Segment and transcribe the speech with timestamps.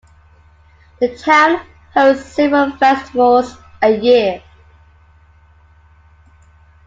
[0.99, 1.63] The town
[1.93, 4.41] hosts several festivals a year.